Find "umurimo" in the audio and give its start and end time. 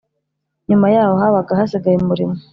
1.99-2.35